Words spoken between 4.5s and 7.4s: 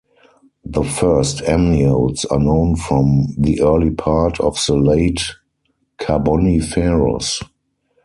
the Late Carboniferous.